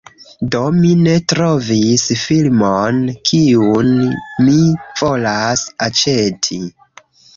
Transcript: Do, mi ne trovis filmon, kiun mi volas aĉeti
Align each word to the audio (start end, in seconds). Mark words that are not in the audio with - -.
Do, 0.53 0.59
mi 0.77 0.93
ne 1.01 1.11
trovis 1.33 2.05
filmon, 2.21 2.97
kiun 3.29 3.91
mi 4.47 4.57
volas 5.03 5.67
aĉeti 5.89 6.61